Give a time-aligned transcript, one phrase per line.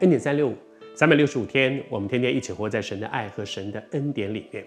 [0.00, 0.54] 恩典三六五，
[0.96, 4.64] 三百六十五天，我们天天一起活在神的爱和神的恩典里面。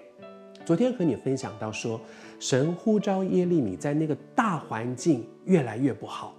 [0.63, 1.99] 昨天和你分享到说，
[2.39, 6.33] 神呼召耶利米在那个大环境越来越不好，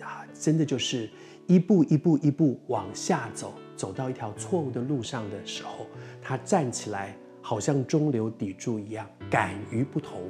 [0.00, 1.10] 啊，真的就是
[1.46, 5.86] 一步一步一步往下走，走到一条错误的路上的时候，
[6.22, 10.22] 他站起来，好像中流砥柱一样，敢于不同。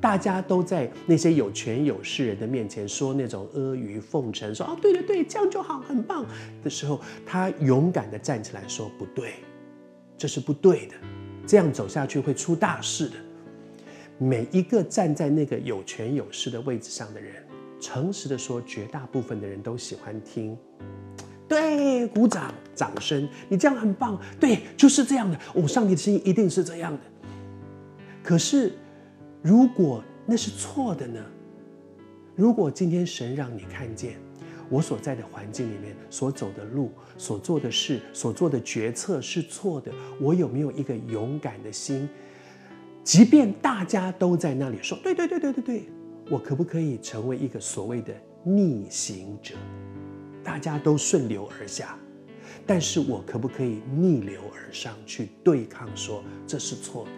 [0.00, 6.24] 大家都在那些有权有势人的面前说那种阿谀奉承，说哦，对对对，这样就好，很棒
[6.62, 9.34] 的时候，他勇敢地站起来说不对，
[10.16, 10.94] 这是不对的。
[11.46, 13.14] 这样走下去会出大事的。
[14.18, 17.42] 每一个站在那个有权有势的位置上的人，
[17.80, 20.56] 诚实的说，绝大部分的人都喜欢听，
[21.48, 25.38] 对，鼓掌，掌声，你这样很棒，对，就是这样的。
[25.54, 27.00] 哦，上帝的心一定是这样的。
[28.22, 28.72] 可是，
[29.42, 31.24] 如果那是错的呢？
[32.34, 34.16] 如果今天神让你看见，
[34.68, 42.08] 我所在的环境里面所走的路、所做的事、所做的决策是错的，我有没有一个勇敢的心？
[43.02, 45.88] 即便大家都在那里说“对对对对对对”，
[46.30, 49.54] 我可不可以成为一个所谓的逆行者？
[50.44, 51.98] 大家都顺流而下，
[52.66, 57.10] 但是我可不可以逆流而上去对抗，说这是错的？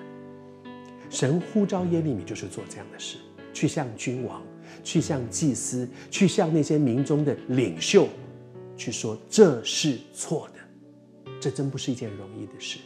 [1.10, 3.18] 神呼召耶利米就是做这样的事，
[3.52, 4.40] 去向君王。
[4.82, 8.08] 去向祭司，去向那些民中的领袖，
[8.78, 12.78] 去说这是错的，这真不是一件容易的事。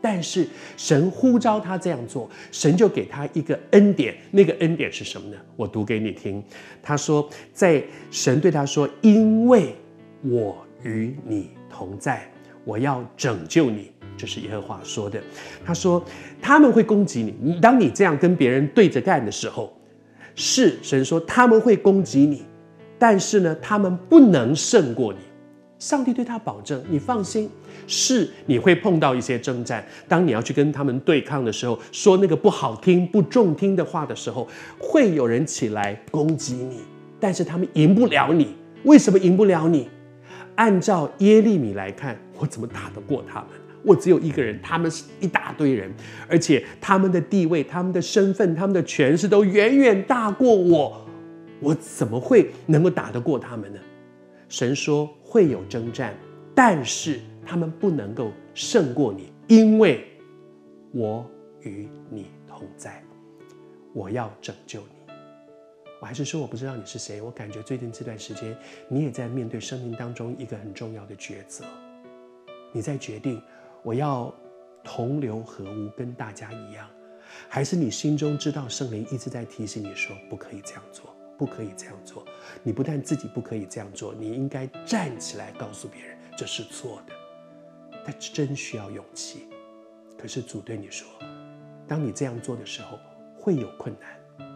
[0.00, 4.16] 但是神呼召他这样做，神就给他一个恩典。
[4.32, 5.36] 那个恩典是什么呢？
[5.54, 6.42] 我读给你听。
[6.82, 9.76] 他说，在神对他说：“因为
[10.22, 12.28] 我与你同在，
[12.64, 15.20] 我要拯救你。”这是耶和华说的。
[15.64, 16.04] 他说
[16.40, 19.72] 他们会攻击你，当你这样跟别人对着干的时候。
[20.38, 22.42] 是神说他们会攻击你，
[22.98, 25.18] 但是呢，他们不能胜过你。
[25.78, 27.48] 上帝对他保证，你放心，
[27.86, 29.82] 是你会碰到一些征战。
[30.06, 34.46] 当你要去跟他们对抗的时候，说那个不好听、不中听的话的时候，
[34.78, 36.80] 会有人起来攻击你，
[37.18, 38.54] 但是他们赢不了你。
[38.84, 39.88] 为什么赢不了你？
[40.56, 43.48] 按照耶利米来看，我怎么打得过他们？
[43.86, 45.88] 我只有一个人，他们是一大堆人，
[46.28, 51.06] 而且他们的地位、他们的身份、他们的权势都远远大过我，
[51.60, 53.78] 我怎么会能够打得过他们呢？
[54.48, 56.12] 神说会有征战，
[56.52, 60.04] 但是他们不能够胜过你，因为
[60.90, 61.24] 我
[61.60, 63.00] 与你同在，
[63.92, 65.12] 我要拯救你。
[66.00, 68.56] 我还是说我不知道你是谁，我感觉最近这段时间
[68.88, 71.64] 你也在面对生命当中一个很重要的抉择，
[72.72, 73.40] 你在决定。
[73.86, 74.34] 我要
[74.82, 76.90] 同流合污，跟大家一样，
[77.48, 82.26] 还是你心中知道圣灵一直在提醒你说不可以这样做，不可以这样做。
[82.64, 87.14] 你不但自己不可以这样做，你应该站起来告诉别人这是错的。
[88.04, 89.46] 但真需要勇气。
[90.18, 91.06] 可是主对你说，
[91.86, 92.98] 当你这样做的时候
[93.38, 94.48] 会有困难，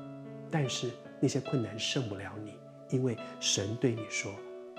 [0.51, 0.91] 但是
[1.21, 2.55] 那些困难胜不了你，
[2.89, 4.33] 因为神对你说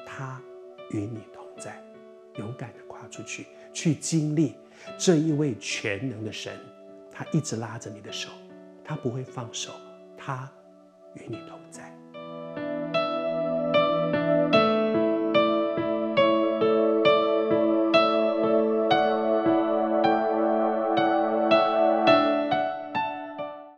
[0.05, 0.41] 他
[0.89, 1.81] 与你同在，
[2.35, 3.47] 勇敢的跨出去。
[3.73, 4.55] 去经历
[4.97, 6.53] 这一位全能的神，
[7.11, 8.29] 他一直拉着你的手，
[8.83, 9.71] 他不会放手，
[10.17, 10.51] 他
[11.15, 11.90] 与你同在。